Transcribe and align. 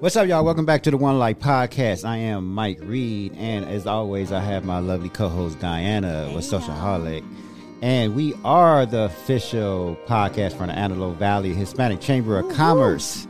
What's 0.00 0.14
up, 0.14 0.28
y'all? 0.28 0.44
Welcome 0.44 0.64
back 0.64 0.84
to 0.84 0.92
the 0.92 0.96
One 0.96 1.18
Life 1.18 1.40
Podcast. 1.40 2.04
I 2.04 2.18
am 2.18 2.54
Mike 2.54 2.78
Reed, 2.82 3.34
and 3.36 3.64
as 3.64 3.84
always, 3.84 4.30
I 4.30 4.38
have 4.38 4.64
my 4.64 4.78
lovely 4.78 5.08
co-host 5.08 5.58
Diana 5.58 6.30
with 6.32 6.44
Social 6.44 6.72
Socialholic, 6.72 7.24
and 7.82 8.14
we 8.14 8.32
are 8.44 8.86
the 8.86 9.06
official 9.06 9.98
podcast 10.06 10.56
from 10.56 10.68
the 10.68 10.74
Antelope 10.74 11.16
Valley 11.16 11.52
Hispanic 11.52 12.00
Chamber 12.00 12.38
of 12.38 12.48
Commerce. 12.54 13.26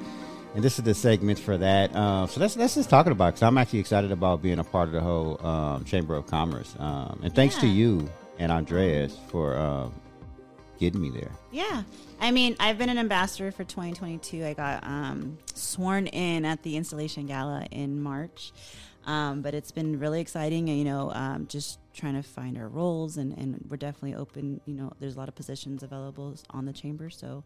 And 0.54 0.62
this 0.62 0.79
is 0.79 0.85
the 0.85 0.93
segment 0.93 1.39
for 1.39 1.57
that. 1.57 1.96
Uh, 1.96 2.27
so 2.27 2.39
let's 2.39 2.54
let's 2.59 2.75
just 2.75 2.91
talk 2.91 3.07
about 3.07 3.29
because 3.29 3.45
I'm 3.45 3.57
actually 3.57 3.79
excited 3.79 4.12
about 4.12 4.43
being 4.43 4.59
a 4.59 4.64
part 4.64 4.89
of 4.89 4.93
the 4.93 5.00
whole 5.00 5.43
um, 5.46 5.85
Chamber 5.85 6.16
of 6.16 6.27
Commerce. 6.27 6.77
Um, 6.79 7.19
and 7.25 7.35
thanks 7.35 7.57
to 7.61 7.66
you 7.66 8.11
and 8.39 8.53
Andreas 8.53 9.16
for 9.30 9.57
um, 9.57 9.95
getting 10.79 11.01
me 11.01 11.11
there. 11.11 11.31
Yeah. 11.51 11.83
I 12.21 12.31
mean, 12.31 12.57
I've 12.59 12.79
been 12.79 12.89
an 12.89 12.99
ambassador 12.99 13.51
for 13.53 13.65
2022. 13.65 14.45
I 14.45 14.55
got 14.55 14.85
um, 14.85 15.39
sworn 15.55 16.07
in 16.09 16.45
at 16.45 16.63
the 16.63 16.77
installation 16.77 17.27
gala 17.27 17.67
in 17.71 18.00
March. 18.00 18.53
Um, 19.07 19.41
but 19.41 19.55
it's 19.55 19.72
been 19.72 19.99
really 19.99 20.21
exciting, 20.21 20.69
you 20.69 20.85
know, 20.85 21.11
um, 21.14 21.46
just 21.46 21.79
trying 21.95 22.14
to 22.14 22.22
find 22.22 22.59
our 22.59 22.69
roles, 22.69 23.17
and, 23.17 23.33
and 23.39 23.64
we're 23.71 23.79
definitely 23.79 24.14
open. 24.14 24.61
You 24.67 24.75
know, 24.75 24.93
there's 25.00 25.17
a 25.17 25.19
lot 25.19 25.29
of 25.29 25.35
positions 25.35 25.83
available 25.83 26.36
on 26.50 26.67
the 26.67 26.75
chamber. 26.75 27.08
So, 27.08 27.43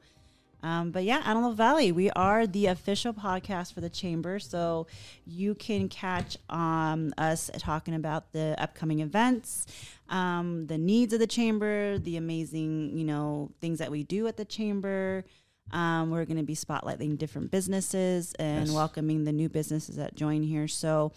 um, 0.62 0.90
but 0.92 1.04
yeah, 1.04 1.22
Antelope 1.24 1.56
Valley, 1.56 1.90
we 1.92 2.10
are 2.10 2.46
the 2.46 2.66
official 2.66 3.12
podcast 3.12 3.72
for 3.74 3.80
the 3.80 3.90
chamber. 3.90 4.38
So 4.38 4.86
you 5.26 5.54
can 5.54 5.88
catch 5.88 6.36
um, 6.50 7.12
us 7.18 7.50
talking 7.58 7.94
about 7.94 8.32
the 8.32 8.54
upcoming 8.58 9.00
events, 9.00 9.66
um, 10.08 10.66
the 10.66 10.78
needs 10.78 11.12
of 11.12 11.18
the 11.20 11.26
chamber, 11.26 11.98
the 11.98 12.16
amazing, 12.16 12.96
you 12.96 13.04
know, 13.04 13.50
things 13.60 13.78
that 13.78 13.90
we 13.90 14.04
do 14.04 14.26
at 14.26 14.36
the 14.36 14.44
chamber. 14.44 15.24
Um, 15.70 16.10
we're 16.10 16.24
going 16.26 16.36
to 16.38 16.42
be 16.42 16.56
spotlighting 16.56 17.16
different 17.18 17.50
businesses 17.50 18.34
and 18.38 18.66
Yes. 18.66 18.74
welcoming 18.74 19.24
the 19.24 19.32
new 19.32 19.48
businesses 19.48 19.96
that 19.96 20.14
join 20.14 20.42
here. 20.42 20.68
So, 20.68 21.12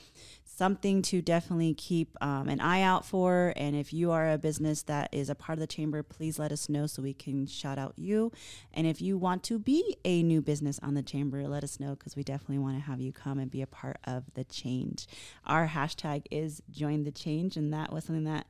something 0.56 1.02
to 1.02 1.22
definitely 1.22 1.74
keep 1.74 2.16
um, 2.22 2.48
an 2.48 2.60
eye 2.62 2.82
out 2.82 3.06
for. 3.06 3.54
And 3.58 3.76
if 3.76 3.92
you 3.94 4.12
are 4.12 4.32
a 4.32 4.38
business 4.38 4.84
that 4.84 5.10
is 5.12 5.30
a 5.30 5.36
part 5.36 5.58
of 5.58 5.60
the 5.60 5.68
chamber, 5.68 6.02
please 6.02 6.40
let 6.40 6.52
us 6.52 6.70
know 6.70 6.88
so 6.88 7.02
we 7.02 7.14
can 7.14 7.46
shout 7.46 7.78
out 7.78 7.94
you. 7.98 8.32
And 8.74 8.88
if 8.88 9.02
you 9.02 9.18
want 9.18 9.44
to 9.44 9.60
be 9.60 9.98
a 10.06 10.24
new 10.24 10.42
business 10.42 10.80
on 10.82 10.94
the 10.94 11.04
chamber, 11.04 11.48
let 11.48 11.64
us 11.64 11.80
know 11.80 11.92
because 11.96 12.16
we 12.16 12.24
definitely 12.24 12.60
want 12.60 12.76
to 12.78 12.82
have 12.82 13.02
you 13.02 13.12
come 13.12 13.38
and 13.38 13.52
be 13.52 13.62
a 13.62 13.68
part 13.68 13.98
of 14.06 14.24
the 14.34 14.44
change. 14.46 15.08
Our 15.46 15.68
hashtag 15.68 16.24
is 16.32 16.62
join 16.72 17.04
the 17.04 17.12
change, 17.12 17.58
and 17.58 17.74
that 17.74 17.92
was 17.92 18.06
something 18.06 18.24
that 18.26 18.48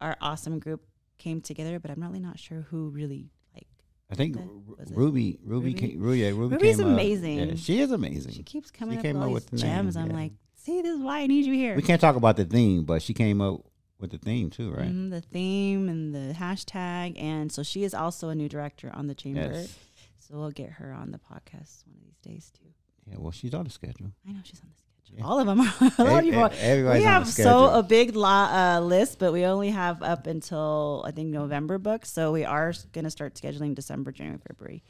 our 0.00 0.16
awesome 0.20 0.58
group 0.58 0.82
came 1.18 1.40
together. 1.40 1.78
But 1.80 1.90
I'm 1.90 2.02
really 2.02 2.20
not 2.20 2.38
sure 2.38 2.66
who 2.70 2.90
really 2.90 3.30
like. 3.54 3.66
I 4.10 4.14
think 4.14 4.36
Okay. 4.36 4.44
Ru- 4.46 4.76
Was 4.78 4.90
it 4.90 4.96
Ruby, 4.96 5.38
Ruby, 5.42 5.68
Ruby? 5.68 5.74
came, 5.74 6.00
Ruby, 6.00 6.18
yeah, 6.18 6.28
Ruby 6.28 6.56
Ruby's 6.56 6.76
came 6.76 6.86
up- 6.86 6.92
amazing. 6.92 7.38
yeah, 7.38 7.54
she 7.56 7.80
is 7.80 7.90
amazing. 7.92 8.32
She 8.34 8.42
keeps 8.42 8.70
coming 8.70 8.98
up 8.98 9.02
came 9.04 9.16
with 9.16 9.24
up 9.26 9.32
with 9.32 9.46
the 9.50 9.56
name, 9.56 9.66
gems. 9.66 9.96
I'm 9.96 10.08
yeah. 10.08 10.12
like, 10.16 10.32
see, 10.66 10.82
this 10.82 10.94
is 10.96 11.02
why 11.02 11.20
I 11.20 11.26
need 11.26 11.46
you 11.46 11.54
here. 11.54 11.74
We 11.76 11.82
can't 11.82 12.00
talk 12.00 12.16
about 12.16 12.36
the 12.36 12.44
theme, 12.44 12.84
but 12.84 13.02
she 13.02 13.14
came 13.14 13.40
up 13.40 13.60
with 13.98 14.10
the 14.10 14.18
theme 14.18 14.50
too, 14.50 14.70
right? 14.72 14.88
Mhm, 14.92 15.10
the 15.10 15.20
theme 15.22 15.88
and 15.88 16.14
the 16.14 16.34
hashtag, 16.34 17.20
and 17.20 17.50
so 17.50 17.62
she 17.62 17.84
is 17.84 17.94
also 17.94 18.28
a 18.28 18.34
new 18.34 18.48
director 18.48 18.90
on 18.94 19.06
the 19.06 19.14
chamber. 19.14 19.50
Yes. 19.52 19.78
So 20.18 20.36
we'll 20.38 20.50
get 20.50 20.70
her 20.72 20.92
on 20.92 21.12
the 21.12 21.18
podcast 21.18 21.86
one 21.86 21.96
of 21.96 22.02
these 22.04 22.18
days 22.22 22.52
too. 22.58 22.68
Yeah. 23.08 23.16
Well, 23.18 23.30
she's 23.30 23.54
on 23.54 23.64
the 23.64 23.70
schedule. 23.70 24.10
I 24.28 24.32
know 24.32 24.40
she's 24.42 24.60
on 24.60 24.68
the 24.68 24.76
schedule. 24.76 25.18
Yeah. 25.18 25.24
All 25.24 25.38
of 25.38 25.46
them 25.46 25.60
are. 25.60 25.72
a 25.98 26.04
lot 26.04 26.18
of 26.18 26.18
Ev- 26.18 26.24
people 26.24 26.40
are. 26.40 26.46
ev- 26.50 26.58
everybody's 26.58 27.00
we 27.02 27.04
have 27.04 27.28
so 27.28 27.68
a 27.70 27.82
big 27.82 28.16
uh, 28.16 28.80
list, 28.82 29.20
but 29.20 29.32
we 29.32 29.44
only 29.44 29.70
have 29.70 30.02
up 30.02 30.26
until 30.26 31.04
I 31.06 31.12
think 31.12 31.28
November 31.28 31.78
books. 31.78 32.10
So 32.10 32.32
we 32.32 32.44
are 32.44 32.74
going 32.92 33.04
to 33.04 33.10
start 33.10 33.34
scheduling 33.34 33.74
December, 33.76 34.10
January, 34.10 34.40
February. 34.48 34.82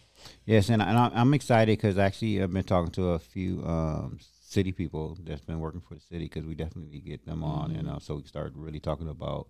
Yes, 0.47 0.71
and, 0.71 0.81
and 0.83 0.97
I'm 0.99 1.35
excited 1.35 1.77
because 1.79 1.99
actually 1.99 2.43
I've 2.43 2.53
been 2.53 2.65
talking 2.65 2.91
to 2.93 3.11
a 3.11 3.19
few 3.19 3.63
um, 3.67 4.19
city 4.57 4.73
people 4.73 5.07
that's 5.27 5.45
been 5.51 5.61
working 5.67 5.83
for 5.87 5.95
the 5.99 6.01
city 6.13 6.27
because 6.31 6.45
we 6.51 6.55
definitely 6.65 7.01
get 7.01 7.21
them 7.31 7.41
on, 7.57 7.67
and 7.79 7.87
Mm-hmm. 7.87 7.97
uh, 7.97 8.01
so 8.07 8.11
we 8.17 8.25
start 8.35 8.51
really 8.67 8.81
talking 8.91 9.09
about. 9.19 9.47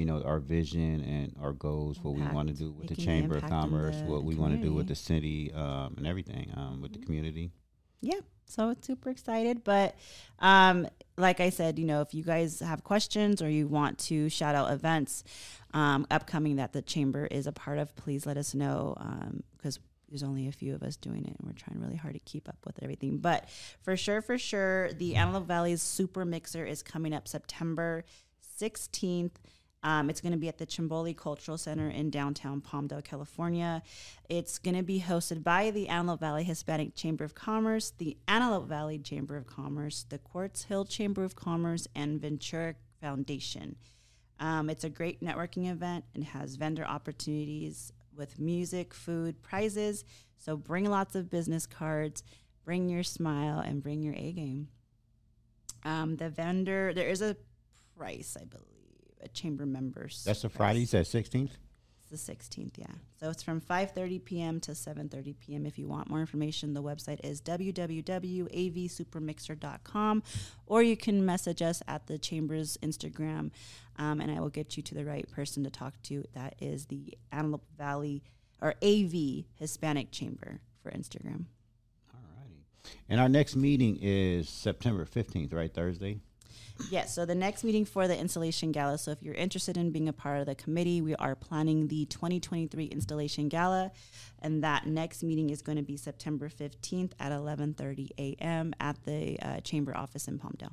You 0.00 0.06
know 0.08 0.18
our 0.30 0.40
vision 0.56 0.90
and 1.16 1.26
our 1.44 1.52
goals, 1.66 1.94
what 2.04 2.14
we 2.20 2.26
want 2.36 2.48
to 2.52 2.54
do 2.64 2.68
with 2.78 2.88
the 2.92 2.96
Chamber 3.06 3.36
of 3.40 3.44
Commerce, 3.56 3.98
the 4.02 4.10
what 4.10 4.22
we 4.28 4.34
want 4.42 4.52
to 4.60 4.60
do 4.68 4.72
with 4.78 4.88
the 4.88 4.96
city, 5.10 5.38
um, 5.54 5.94
and 5.98 6.04
everything 6.12 6.46
um, 6.60 6.74
with 6.82 6.92
the 6.96 6.98
community. 7.06 7.46
yeah 8.00 8.22
so 8.54 8.60
it's 8.72 8.86
super 8.86 9.08
excited 9.16 9.56
but 9.64 9.94
um 10.50 10.78
like 11.16 11.38
i 11.40 11.48
said 11.58 11.78
you 11.78 11.86
know 11.90 12.00
if 12.06 12.12
you 12.12 12.22
guys 12.34 12.60
have 12.60 12.80
questions 12.92 13.40
or 13.40 13.48
you 13.48 13.64
want 13.78 13.94
to 14.10 14.28
shout 14.28 14.54
out 14.60 14.70
events 14.78 15.24
um 15.72 16.00
upcoming 16.10 16.56
that 16.56 16.72
the 16.76 16.82
chamber 16.82 17.24
is 17.38 17.46
a 17.46 17.52
part 17.52 17.78
of 17.78 17.94
please 17.96 18.26
let 18.26 18.36
us 18.36 18.50
know 18.54 18.94
um 18.98 19.42
because 19.56 19.78
there's 20.14 20.22
only 20.22 20.46
a 20.46 20.52
few 20.52 20.76
of 20.76 20.82
us 20.84 20.94
doing 20.94 21.24
it 21.24 21.34
and 21.36 21.38
we're 21.42 21.52
trying 21.52 21.80
really 21.80 21.96
hard 21.96 22.14
to 22.14 22.20
keep 22.20 22.48
up 22.48 22.58
with 22.64 22.80
everything 22.84 23.18
but 23.18 23.48
for 23.82 23.96
sure 23.96 24.22
for 24.22 24.38
sure 24.38 24.92
the 24.92 25.16
antelope 25.16 25.48
valley's 25.48 25.82
super 25.82 26.24
mixer 26.24 26.64
is 26.64 26.84
coming 26.84 27.12
up 27.12 27.26
september 27.26 28.04
16th 28.60 29.32
um, 29.82 30.08
it's 30.08 30.20
going 30.20 30.32
to 30.32 30.38
be 30.38 30.48
at 30.48 30.56
the 30.56 30.64
Chimbole 30.64 31.14
Cultural 31.14 31.58
Center 31.58 31.90
in 31.90 32.08
downtown 32.08 32.62
Palmdale, 32.62 33.04
California. 33.04 33.82
It's 34.30 34.58
going 34.58 34.76
to 34.76 34.82
be 34.82 34.98
hosted 34.98 35.42
by 35.42 35.72
the 35.72 35.88
Antelope 35.88 36.20
Valley 36.20 36.42
Hispanic 36.42 36.94
Chamber 36.94 37.22
of 37.22 37.34
Commerce, 37.34 37.90
the 37.90 38.16
Antelope 38.26 38.66
Valley 38.66 38.98
Chamber 38.98 39.36
of 39.36 39.46
Commerce, 39.46 40.06
the 40.08 40.16
Quartz 40.16 40.64
Hill 40.64 40.86
Chamber 40.86 41.22
of 41.22 41.36
Commerce, 41.36 41.86
and 41.94 42.18
Ventura 42.18 42.76
Foundation. 43.02 43.76
Um, 44.40 44.70
it's 44.70 44.84
a 44.84 44.88
great 44.88 45.22
networking 45.22 45.70
event 45.70 46.06
and 46.14 46.24
has 46.24 46.56
vendor 46.56 46.86
opportunities 46.86 47.92
with 48.16 48.38
music, 48.38 48.94
food, 48.94 49.42
prizes. 49.42 50.04
So 50.38 50.56
bring 50.56 50.88
lots 50.88 51.14
of 51.14 51.30
business 51.30 51.66
cards, 51.66 52.22
bring 52.64 52.88
your 52.88 53.02
smile, 53.02 53.58
and 53.60 53.82
bring 53.82 54.02
your 54.02 54.14
A 54.14 54.32
game. 54.32 54.68
Um, 55.84 56.16
the 56.16 56.30
vendor, 56.30 56.92
there 56.94 57.08
is 57.08 57.20
a 57.22 57.36
price, 57.96 58.36
I 58.40 58.44
believe, 58.44 58.64
a 59.22 59.28
chamber 59.28 59.66
members. 59.66 60.22
That's 60.24 60.42
the 60.42 60.48
you 60.80 60.86
said 60.86 61.04
16th. 61.04 61.52
It's 62.10 62.26
the 62.26 62.34
16th, 62.34 62.72
yeah. 62.76 62.86
So 63.18 63.30
it's 63.30 63.42
from 63.42 63.60
5:30 63.60 64.24
p.m. 64.24 64.60
to 64.60 64.70
7:30 64.72 65.34
p.m. 65.38 65.66
If 65.66 65.78
you 65.78 65.88
want 65.88 66.10
more 66.10 66.20
information, 66.20 66.74
the 66.74 66.82
website 66.82 67.20
is 67.24 67.40
www.avsupermixer.com, 67.40 70.22
or 70.66 70.82
you 70.82 70.96
can 70.96 71.24
message 71.24 71.62
us 71.62 71.82
at 71.88 72.06
the 72.06 72.18
Chamber's 72.18 72.76
Instagram, 72.82 73.50
um, 73.96 74.20
and 74.20 74.30
I 74.30 74.40
will 74.40 74.50
get 74.50 74.76
you 74.76 74.82
to 74.82 74.94
the 74.94 75.06
right 75.06 75.26
person 75.30 75.64
to 75.64 75.70
talk 75.70 75.94
to. 76.04 76.24
That 76.34 76.54
is 76.60 76.86
the 76.86 77.16
Antelope 77.32 77.64
Valley 77.78 78.22
or 78.60 78.74
AV 78.82 79.44
Hispanic 79.54 80.10
Chamber 80.10 80.60
for 80.82 80.90
Instagram. 80.90 81.46
Alrighty. 82.10 82.64
And 83.08 83.20
our 83.20 83.28
next 83.28 83.56
meeting 83.56 83.98
is 84.00 84.48
September 84.48 85.06
15th, 85.06 85.54
right? 85.54 85.72
Thursday. 85.72 86.20
Yes, 86.90 87.14
so 87.14 87.24
the 87.24 87.34
next 87.34 87.64
meeting 87.64 87.84
for 87.84 88.08
the 88.08 88.18
installation 88.18 88.72
gala. 88.72 88.98
So 88.98 89.10
if 89.10 89.22
you're 89.22 89.34
interested 89.34 89.76
in 89.76 89.90
being 89.90 90.08
a 90.08 90.12
part 90.12 90.40
of 90.40 90.46
the 90.46 90.54
committee, 90.54 91.00
we 91.00 91.14
are 91.16 91.34
planning 91.34 91.88
the 91.88 92.04
2023 92.06 92.86
installation 92.86 93.48
gala, 93.48 93.92
and 94.42 94.62
that 94.64 94.86
next 94.86 95.22
meeting 95.22 95.50
is 95.50 95.62
going 95.62 95.76
to 95.76 95.82
be 95.84 95.96
September 95.96 96.48
15th 96.48 97.12
at 97.20 97.32
11:30 97.32 98.10
a.m. 98.18 98.74
at 98.80 98.96
the 99.04 99.38
uh, 99.40 99.60
chamber 99.60 99.96
office 99.96 100.28
in 100.28 100.38
Palmdale. 100.38 100.72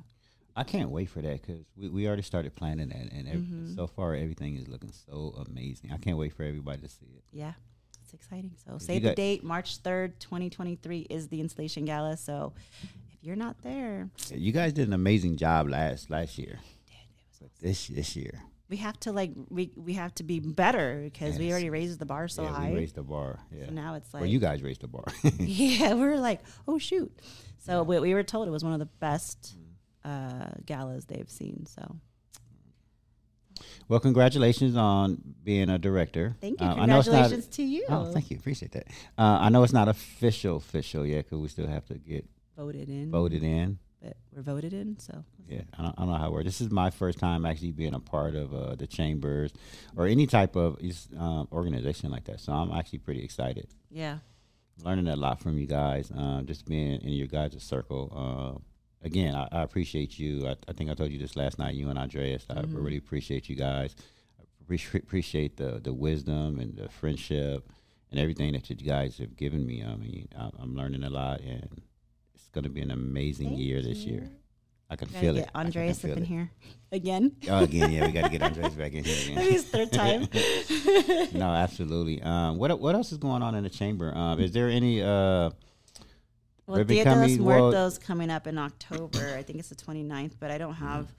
I 0.54 0.64
can't 0.64 0.90
wait 0.90 1.08
for 1.08 1.22
that 1.22 1.40
because 1.40 1.64
we, 1.78 1.88
we 1.88 2.06
already 2.06 2.20
started 2.22 2.54
planning 2.54 2.88
that, 2.90 3.10
and 3.12 3.26
ev- 3.28 3.38
Mm-hmm. 3.40 3.74
so 3.74 3.86
far 3.86 4.14
everything 4.14 4.56
is 4.56 4.68
looking 4.68 4.92
so 4.92 5.34
amazing. 5.48 5.92
I 5.92 5.96
can't 5.96 6.18
wait 6.18 6.34
for 6.34 6.42
everybody 6.42 6.82
to 6.82 6.88
see 6.88 7.06
it. 7.16 7.24
Yeah, 7.32 7.52
it's 8.02 8.12
exciting. 8.12 8.52
So 8.66 8.76
save 8.76 9.02
the 9.02 9.14
date. 9.14 9.42
March 9.42 9.82
3rd, 9.82 10.18
2023 10.18 11.06
is 11.08 11.28
the 11.28 11.40
installation 11.40 11.86
gala. 11.86 12.18
So 12.18 12.52
you're 13.22 13.36
not 13.36 13.62
there, 13.62 14.10
You 14.34 14.52
guys 14.52 14.72
did 14.72 14.88
an 14.88 14.94
amazing 14.94 15.36
job 15.36 15.68
last 15.68 16.10
last 16.10 16.38
year. 16.38 16.58
But 17.40 17.50
this 17.60 17.88
this 17.88 18.14
year, 18.14 18.40
we 18.68 18.76
have 18.76 18.98
to 19.00 19.12
like 19.12 19.32
we 19.48 19.72
we 19.76 19.94
have 19.94 20.14
to 20.16 20.22
be 20.22 20.40
better 20.40 21.00
because 21.04 21.38
we 21.38 21.50
already 21.50 21.70
raised 21.70 21.98
the 21.98 22.06
bar 22.06 22.28
so 22.28 22.42
yeah, 22.42 22.52
high. 22.52 22.70
we 22.70 22.76
raised 22.76 22.94
the 22.94 23.02
bar. 23.02 23.40
Yeah, 23.50 23.66
So 23.66 23.72
now 23.72 23.94
it's 23.94 24.12
like 24.14 24.20
well, 24.22 24.30
you 24.30 24.38
guys 24.38 24.62
raised 24.62 24.82
the 24.82 24.88
bar. 24.88 25.04
yeah, 25.38 25.94
we 25.94 26.00
were 26.00 26.18
like, 26.18 26.40
oh 26.68 26.78
shoot. 26.78 27.12
So 27.58 27.82
we, 27.82 27.98
we 28.00 28.14
were 28.14 28.22
told 28.22 28.48
it 28.48 28.50
was 28.50 28.64
one 28.64 28.72
of 28.72 28.78
the 28.80 28.86
best 29.00 29.56
uh, 30.04 30.50
galas 30.66 31.04
they've 31.06 31.30
seen. 31.30 31.66
So 31.66 31.96
well, 33.88 34.00
congratulations 34.00 34.76
on 34.76 35.20
being 35.42 35.68
a 35.68 35.78
director. 35.78 36.36
thank 36.40 36.60
you. 36.60 36.66
Uh, 36.66 36.70
it's 36.70 36.78
not- 36.78 37.04
Congratulations 37.04 37.46
to 37.48 37.62
you. 37.62 37.86
Oh, 37.88 38.04
thank 38.12 38.30
you. 38.30 38.36
Appreciate 38.38 38.72
that. 38.72 38.86
Uh, 39.18 39.38
I 39.40 39.48
know 39.48 39.62
it's 39.64 39.72
not 39.72 39.88
official 39.88 40.56
official 40.56 41.04
yet 41.04 41.24
because 41.26 41.38
we 41.38 41.48
still 41.48 41.66
have 41.66 41.84
to 41.86 41.94
get 41.94 42.24
Voted 42.62 42.88
in. 42.88 43.10
voted 43.10 43.42
in. 43.42 43.78
But 44.02 44.16
we're 44.32 44.42
voted 44.42 44.72
in. 44.72 44.98
So 44.98 45.24
Yeah, 45.48 45.62
I 45.78 45.82
don't, 45.82 45.94
I 45.96 46.02
don't 46.02 46.10
know 46.10 46.18
how 46.18 46.26
it 46.28 46.32
works. 46.32 46.44
This 46.44 46.60
is 46.60 46.70
my 46.70 46.90
first 46.90 47.18
time 47.18 47.44
actually 47.46 47.72
being 47.72 47.94
a 47.94 48.00
part 48.00 48.34
of 48.34 48.52
uh, 48.54 48.74
the 48.74 48.86
chambers 48.86 49.52
or 49.96 50.06
any 50.06 50.26
type 50.26 50.56
of 50.56 50.78
um, 51.18 51.48
organization 51.52 52.10
like 52.10 52.24
that. 52.24 52.40
So 52.40 52.52
I'm 52.52 52.72
actually 52.72 53.00
pretty 53.00 53.22
excited. 53.22 53.68
yeah. 53.90 54.18
Learning 54.82 55.06
a 55.06 55.16
lot 55.16 55.38
from 55.38 55.58
you 55.58 55.66
guys. 55.66 56.10
Um, 56.16 56.46
just 56.46 56.66
being 56.66 57.00
in 57.02 57.10
your 57.10 57.26
guys' 57.26 57.62
circle. 57.62 58.10
Uh, 58.10 58.58
again, 59.06 59.34
I, 59.34 59.46
I 59.52 59.62
appreciate 59.62 60.18
you. 60.18 60.48
I, 60.48 60.56
I 60.66 60.72
think 60.72 60.90
I 60.90 60.94
told 60.94 61.12
you 61.12 61.18
this 61.18 61.36
last 61.36 61.58
night. 61.58 61.74
You 61.74 61.90
and 61.90 61.98
Andreas. 61.98 62.46
I 62.48 62.62
really 62.62 62.96
appreciate 62.96 63.48
you 63.50 63.54
guys. 63.54 63.94
I 64.40 64.44
appreciate, 64.62 65.02
appreciate 65.04 65.56
the 65.58 65.78
the 65.78 65.92
wisdom 65.92 66.58
and 66.58 66.74
the 66.74 66.88
friendship 66.88 67.70
and 68.10 68.18
everything 68.18 68.52
that 68.54 68.68
you 68.70 68.76
guys 68.76 69.18
have 69.18 69.36
given 69.36 69.66
me. 69.66 69.84
I 69.84 69.94
mean, 69.94 70.28
I, 70.36 70.50
I'm 70.58 70.74
learning 70.74 71.04
a 71.04 71.10
lot 71.10 71.40
and 71.40 71.82
going 72.52 72.64
to 72.64 72.70
be 72.70 72.80
an 72.80 72.90
amazing 72.90 73.48
Thank 73.50 73.60
year 73.60 73.82
this 73.82 73.98
you. 73.98 74.12
year. 74.14 74.30
I 74.90 74.96
can 74.96 75.08
feel 75.08 75.32
get 75.34 75.44
it. 75.44 75.50
Andreas 75.54 76.04
up 76.04 76.10
in 76.10 76.18
it. 76.22 76.26
here 76.26 76.50
again. 76.92 77.34
Oh, 77.48 77.60
again, 77.64 77.90
yeah, 77.90 78.04
we 78.06 78.12
got 78.12 78.24
to 78.24 78.28
get 78.28 78.42
Andres 78.48 78.74
back 78.74 78.92
in 78.92 79.04
here 79.04 79.32
again. 79.32 79.50
his 79.50 79.64
third 79.64 79.90
time. 79.90 80.28
no, 81.32 81.46
absolutely. 81.50 82.20
Um, 82.20 82.58
what 82.58 82.78
what 82.78 82.94
else 82.94 83.10
is 83.10 83.16
going 83.18 83.42
on 83.42 83.54
in 83.54 83.62
the 83.64 83.70
chamber? 83.70 84.14
Um, 84.14 84.38
is 84.40 84.52
there 84.52 84.68
any? 84.68 85.02
Uh, 85.02 85.50
Well, 86.66 86.84
Dia 86.84 87.04
de 87.04 87.14
los 87.16 87.36
Muertos 87.38 87.98
coming 87.98 88.30
up 88.30 88.46
in 88.46 88.56
October. 88.58 89.34
I 89.36 89.42
think 89.42 89.58
it's 89.58 89.68
the 89.68 89.74
29th, 89.74 90.34
but 90.38 90.50
I 90.50 90.58
don't 90.58 90.74
have 90.74 91.12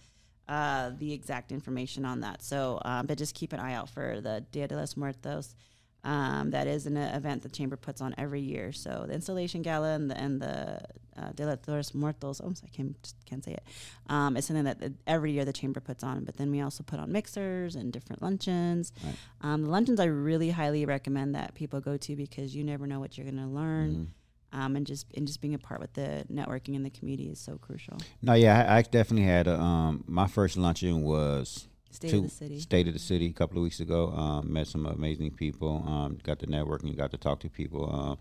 uh, 0.47 0.91
the 0.97 1.11
exact 1.11 1.51
information 1.51 2.05
on 2.05 2.21
that. 2.21 2.41
So, 2.41 2.79
um, 2.85 3.05
but 3.07 3.17
just 3.17 3.35
keep 3.35 3.53
an 3.53 3.59
eye 3.59 3.73
out 3.73 3.89
for 3.89 4.21
the 4.21 4.45
Dia 4.51 4.67
de 4.67 4.75
los 4.75 4.95
Muertos. 4.95 5.55
Um, 6.03 6.51
that 6.51 6.67
is 6.67 6.85
an 6.85 6.97
event 6.97 7.43
the 7.43 7.49
chamber 7.49 7.77
puts 7.77 8.01
on 8.01 8.13
every 8.17 8.41
year. 8.41 8.73
So 8.73 9.05
the 9.07 9.13
installation 9.13 9.61
gala 9.61 9.93
and 9.93 10.11
the 10.11 10.17
and 10.17 10.41
the 10.41 10.81
uh, 11.17 11.31
de 11.33 11.45
los 11.67 11.93
Muertos. 11.93 12.41
Oh, 12.43 12.53
I 12.63 12.67
can't 12.69 13.01
just 13.03 13.15
can't 13.25 13.43
say 13.43 13.53
it. 13.53 13.63
Um, 14.07 14.35
it's 14.35 14.47
something 14.47 14.65
that 14.65 14.83
uh, 14.83 14.89
every 15.07 15.31
year 15.31 15.45
the 15.45 15.53
chamber 15.53 15.79
puts 15.79 16.03
on. 16.03 16.23
But 16.23 16.37
then 16.37 16.51
we 16.51 16.61
also 16.61 16.83
put 16.83 16.99
on 16.99 17.11
mixers 17.11 17.75
and 17.75 17.91
different 17.91 18.21
luncheons. 18.21 18.91
Right. 19.03 19.15
Um, 19.41 19.63
the 19.63 19.69
luncheons 19.69 19.99
I 19.99 20.05
really 20.05 20.49
highly 20.49 20.85
recommend 20.85 21.35
that 21.35 21.53
people 21.53 21.79
go 21.79 21.97
to 21.97 22.15
because 22.15 22.55
you 22.55 22.63
never 22.63 22.87
know 22.87 22.99
what 22.99 23.17
you're 23.17 23.29
going 23.29 23.37
to 23.37 23.47
learn 23.47 24.11
mhm. 24.53 24.59
um, 24.59 24.75
and 24.75 24.85
just 24.85 25.07
and 25.15 25.27
just 25.27 25.41
being 25.41 25.53
a 25.53 25.59
part 25.59 25.79
with 25.79 25.93
the 25.93 26.25
networking 26.31 26.75
in 26.75 26.83
the 26.83 26.89
community 26.89 27.29
is 27.29 27.39
so 27.39 27.57
crucial. 27.57 27.97
No, 28.21 28.33
yeah, 28.33 28.65
I, 28.67 28.77
I 28.77 28.81
definitely 28.81 29.27
had. 29.27 29.47
A, 29.47 29.59
um, 29.59 30.03
my 30.07 30.27
first 30.27 30.57
luncheon 30.57 31.03
was 31.03 31.67
State 31.95 32.11
two- 32.11 32.17
of 32.19 32.23
the 32.23 32.29
city. 32.29 32.59
State 32.59 32.87
of 32.87 32.93
the 32.93 32.99
City 32.99 33.27
a 33.27 33.33
couple 33.33 33.57
of 33.57 33.63
weeks 33.63 33.79
ago. 33.79 34.09
Um, 34.11 34.51
met 34.51 34.67
some 34.67 34.85
amazing 34.85 35.31
people. 35.31 35.83
Um, 35.87 36.17
got 36.23 36.39
to 36.39 36.47
networking, 36.47 36.95
got 36.97 37.11
to 37.11 37.17
talk 37.17 37.39
to 37.41 37.49
people. 37.49 37.89
Um, 37.93 38.17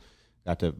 got 0.46 0.58
to 0.60 0.74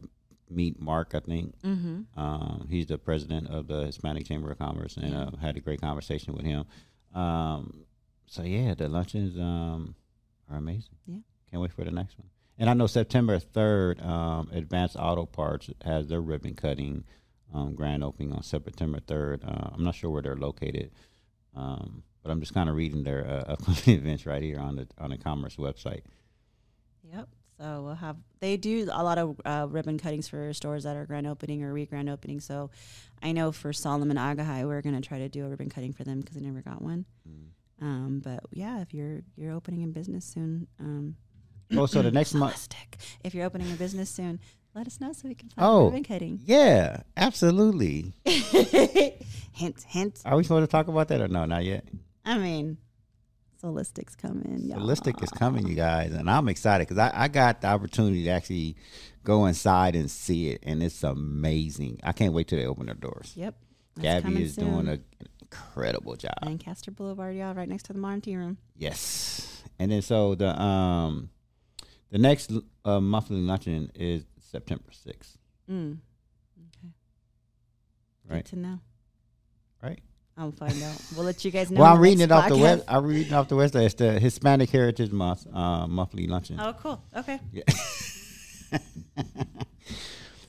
meet 0.49 0.79
Mark. 0.79 1.13
I 1.15 1.19
think 1.19 1.55
Mm-hmm. 1.61 2.19
um, 2.19 2.67
he's 2.69 2.87
the 2.87 2.97
president 2.97 3.47
of 3.49 3.67
the 3.67 3.85
Hispanic 3.85 4.25
Chamber 4.27 4.51
of 4.51 4.59
Commerce, 4.59 4.97
and 4.97 5.13
uh, 5.15 5.31
had 5.41 5.57
a 5.57 5.61
great 5.61 5.81
conversation 5.81 6.33
with 6.35 6.45
him. 6.45 6.65
Um, 7.13 7.85
so 8.27 8.43
yeah, 8.43 8.73
the 8.73 8.87
luncheons 8.89 9.37
um, 9.37 9.95
are 10.49 10.57
amazing. 10.57 10.95
Yeah. 11.07 11.17
can't 11.49 11.61
wait 11.61 11.71
for 11.73 11.83
the 11.83 11.91
next 11.91 12.17
one. 12.17 12.27
And 12.57 12.69
I 12.69 12.73
know 12.73 12.85
September 12.87 13.39
third, 13.39 13.99
um, 14.01 14.49
Advanced 14.53 14.95
Auto 14.99 15.25
Parts 15.25 15.69
has 15.83 16.07
their 16.07 16.21
ribbon 16.21 16.53
cutting 16.55 17.03
um, 17.53 17.73
grand 17.75 18.03
opening 18.03 18.31
on 18.33 18.43
September 18.43 18.99
third. 18.99 19.43
Uh, 19.43 19.69
I'm 19.73 19.83
not 19.83 19.95
sure 19.95 20.09
where 20.11 20.21
they're 20.21 20.35
located, 20.35 20.91
um, 21.55 22.03
but 22.23 22.31
I'm 22.31 22.39
just 22.39 22.53
kind 22.53 22.69
of 22.69 22.75
reading 22.75 23.03
their 23.03 23.25
uh, 23.27 23.43
upcoming 23.53 23.99
events 23.99 24.25
right 24.25 24.41
here 24.41 24.59
on 24.59 24.75
the 24.77 24.87
on 24.97 25.09
the 25.11 25.17
Commerce 25.17 25.57
website. 25.57 26.01
Yep. 27.13 27.27
So 27.59 27.83
we'll 27.83 27.95
have 27.95 28.17
they 28.39 28.57
do 28.57 28.89
a 28.91 29.03
lot 29.03 29.17
of 29.17 29.39
uh, 29.45 29.67
ribbon 29.69 29.97
cuttings 29.99 30.27
for 30.27 30.51
stores 30.53 30.83
that 30.85 30.95
are 30.95 31.05
grand 31.05 31.27
opening 31.27 31.63
or 31.63 31.71
re 31.71 31.85
grand 31.85 32.09
opening. 32.09 32.39
So 32.39 32.71
I 33.21 33.31
know 33.31 33.51
for 33.51 33.71
Solomon 33.73 34.17
Agahai, 34.17 34.65
we're 34.65 34.81
gonna 34.81 35.01
try 35.01 35.19
to 35.19 35.29
do 35.29 35.45
a 35.45 35.49
ribbon 35.49 35.69
cutting 35.69 35.93
for 35.93 36.03
them 36.03 36.19
because 36.21 36.35
they 36.35 36.41
never 36.41 36.61
got 36.61 36.81
one. 36.81 37.05
Um, 37.81 38.21
but 38.23 38.39
yeah, 38.51 38.81
if 38.81 38.93
you're 38.93 39.21
you're 39.35 39.51
opening 39.53 39.83
a 39.83 39.87
business 39.87 40.25
soon, 40.25 40.67
um, 40.79 41.15
Oh, 41.75 41.85
so 41.85 42.01
the 42.01 42.11
next 42.11 42.33
month. 42.33 42.69
If 43.23 43.33
you're 43.33 43.45
opening 43.45 43.71
a 43.71 43.75
business 43.75 44.09
soon, 44.09 44.39
let 44.75 44.87
us 44.87 44.99
know 45.01 45.11
so 45.13 45.27
we 45.27 45.35
can 45.35 45.49
find 45.49 45.67
Oh. 45.67 45.85
ribbon 45.85 46.03
cutting. 46.03 46.39
Yeah, 46.45 47.01
absolutely. 47.17 48.13
hint, 48.25 49.83
hint. 49.87 50.21
Are 50.25 50.35
we 50.37 50.43
supposed 50.43 50.63
to 50.69 50.71
talk 50.71 50.87
about 50.87 51.07
that 51.09 51.21
or 51.21 51.27
no? 51.27 51.45
Not 51.45 51.63
yet. 51.63 51.85
I 52.25 52.37
mean, 52.37 52.77
Solistic's 53.61 54.15
coming. 54.15 54.59
y'all. 54.63 54.79
Holistic 54.79 55.21
is 55.23 55.29
coming, 55.31 55.67
you 55.67 55.75
guys, 55.75 56.11
and 56.13 56.29
I'm 56.29 56.47
excited 56.49 56.87
because 56.87 56.97
I, 56.97 57.11
I 57.13 57.27
got 57.27 57.61
the 57.61 57.67
opportunity 57.67 58.23
to 58.25 58.29
actually 58.29 58.75
go 59.23 59.45
inside 59.45 59.95
and 59.95 60.09
see 60.11 60.49
it, 60.49 60.59
and 60.63 60.83
it's 60.83 61.03
amazing. 61.03 61.99
I 62.03 62.11
can't 62.11 62.33
wait 62.33 62.47
till 62.47 62.59
they 62.59 62.65
open 62.65 62.85
their 62.87 62.95
doors. 62.95 63.33
Yep. 63.35 63.55
that's 63.95 64.23
Gabby 64.23 64.43
is 64.43 64.55
soon. 64.55 64.71
doing 64.71 64.87
a, 64.87 64.91
an 64.93 65.03
incredible 65.41 66.15
job. 66.15 66.33
Lancaster 66.45 66.91
Boulevard, 66.91 67.35
y'all, 67.35 67.53
right 67.53 67.69
next 67.69 67.83
to 67.83 67.93
the 67.93 67.99
Modern 67.99 68.21
Tea 68.21 68.35
Room. 68.37 68.57
Yes, 68.77 69.63
and 69.79 69.91
then 69.91 70.01
so 70.01 70.35
the 70.35 70.59
um 70.61 71.29
the 72.11 72.17
next 72.17 72.51
uh, 72.85 72.99
monthly 72.99 73.37
luncheon 73.41 73.91
is 73.95 74.23
September 74.39 74.91
sixth, 74.91 75.37
Mm. 75.71 75.97
Okay. 76.57 76.93
Right. 78.29 78.43
Good 78.43 78.49
to 78.51 78.59
know. 78.59 78.79
right? 79.81 79.99
I'll 80.37 80.51
find 80.51 80.81
out. 80.81 80.95
We'll 81.15 81.25
let 81.25 81.45
you 81.45 81.51
guys 81.51 81.69
know. 81.69 81.81
Well, 81.81 81.93
I'm 81.93 81.99
reading 81.99 82.21
it 82.21 82.31
off 82.31 82.49
the 82.49 82.57
web. 82.57 82.83
I'm 82.87 83.05
reading 83.05 83.33
off 83.33 83.47
the 83.47 83.55
website. 83.55 83.85
It's 83.85 83.93
the 83.95 84.19
Hispanic 84.19 84.69
Heritage 84.69 85.11
Month 85.11 85.45
uh, 85.53 85.87
monthly 85.87 86.27
luncheon. 86.27 86.59
Oh, 86.59 86.73
cool. 86.73 87.03
Okay. 87.15 87.39
Yeah. 87.51 87.63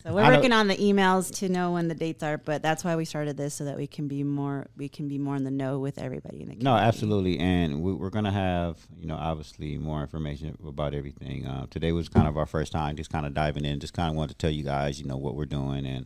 So 0.07 0.13
we're 0.13 0.21
I 0.21 0.37
working 0.37 0.53
on 0.53 0.69
the 0.69 0.77
emails 0.77 1.35
to 1.39 1.49
know 1.49 1.73
when 1.73 1.89
the 1.89 1.95
dates 1.95 2.23
are, 2.23 2.37
but 2.37 2.61
that's 2.61 2.85
why 2.85 2.95
we 2.95 3.07
started 3.07 3.39
this 3.39 3.55
so 3.55 3.65
that 3.65 3.79
we 3.79 3.87
can 3.87 4.07
be 4.07 4.23
more 4.23 4.67
we 4.77 4.87
can 4.87 5.09
be 5.09 5.17
more 5.17 5.35
in 5.35 5.45
the 5.45 5.51
know 5.51 5.79
with 5.79 5.97
everybody 5.97 6.43
in 6.43 6.49
the 6.49 6.57
community. 6.57 6.65
No, 6.65 6.77
absolutely, 6.77 7.39
and 7.39 7.83
we, 7.83 7.95
we're 7.95 8.11
gonna 8.11 8.31
have 8.31 8.77
you 9.01 9.07
know 9.07 9.17
obviously 9.17 9.79
more 9.79 10.03
information 10.03 10.59
about 10.67 10.93
everything. 10.93 11.47
Uh, 11.47 11.65
today 11.71 11.93
was 11.93 12.11
kind 12.11 12.29
of 12.29 12.37
our 12.37 12.45
first 12.45 12.71
time, 12.71 12.97
just 12.97 13.09
kind 13.09 13.25
of 13.25 13.33
diving 13.33 13.65
in, 13.65 13.81
just 13.81 13.95
kind 13.95 14.11
of 14.11 14.17
wanted 14.17 14.33
to 14.33 14.37
tell 14.37 14.51
you 14.51 14.63
guys 14.63 15.01
you 15.01 15.07
know 15.07 15.17
what 15.17 15.37
we're 15.37 15.47
doing 15.47 15.87
and 15.87 16.05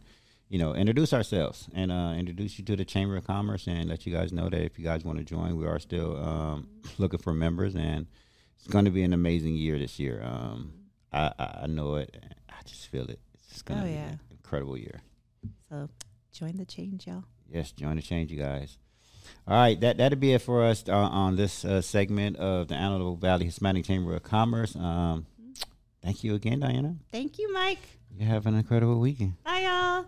you 0.48 0.58
know 0.58 0.74
introduce 0.74 1.12
ourselves 1.12 1.68
and 1.74 1.90
uh, 1.92 2.14
introduce 2.16 2.58
you 2.58 2.64
to 2.66 2.76
the 2.76 2.84
Chamber 2.84 3.16
of 3.16 3.26
Commerce 3.26 3.66
and 3.66 3.88
let 3.88 4.06
you 4.06 4.12
guys 4.12 4.32
know 4.32 4.48
that 4.48 4.62
if 4.62 4.78
you 4.78 4.84
guys 4.84 5.04
want 5.04 5.18
to 5.18 5.24
join, 5.24 5.56
we 5.56 5.66
are 5.66 5.78
still 5.78 6.16
um, 6.22 6.68
looking 6.98 7.20
for 7.20 7.32
members 7.32 7.74
and 7.74 8.06
it's 8.56 8.66
going 8.66 8.84
to 8.86 8.90
be 8.90 9.02
an 9.02 9.12
amazing 9.12 9.54
year 9.54 9.78
this 9.78 9.98
year. 9.98 10.20
Um, 10.22 10.72
I, 11.12 11.32
I 11.62 11.66
know 11.68 11.94
it. 11.96 12.16
I 12.48 12.62
just 12.64 12.88
feel 12.88 13.08
it. 13.08 13.20
It's 13.50 13.62
going 13.62 13.80
to 13.80 13.86
Oh, 13.86 13.88
be 13.88 13.94
yeah. 13.94 14.08
an 14.08 14.20
incredible 14.32 14.76
year. 14.76 15.00
So 15.68 15.88
join 16.32 16.56
the 16.56 16.64
change, 16.64 17.06
y'all. 17.06 17.24
Yes, 17.48 17.72
join 17.72 17.96
the 17.96 18.02
change, 18.02 18.30
you 18.32 18.38
guys. 18.38 18.76
All 19.46 19.54
right, 19.56 19.78
that 19.80 19.98
that'll 19.98 20.18
be 20.18 20.32
it 20.32 20.40
for 20.42 20.64
us 20.64 20.84
uh, 20.88 20.92
on 20.92 21.36
this 21.36 21.64
uh, 21.64 21.80
segment 21.82 22.36
of 22.38 22.68
the 22.68 22.74
Antelope 22.74 23.20
Valley 23.20 23.44
Hispanic 23.44 23.84
Chamber 23.84 24.14
of 24.14 24.22
Commerce. 24.22 24.74
Um, 24.74 25.26
thank 26.02 26.24
you 26.24 26.34
again, 26.34 26.60
Diana. 26.60 26.96
Thank 27.12 27.38
you, 27.38 27.52
Mike. 27.52 27.78
You 28.14 28.26
have 28.26 28.46
an 28.46 28.54
incredible 28.54 28.98
weekend. 28.98 29.34
Bye, 29.44 29.60
y'all. 29.60 30.06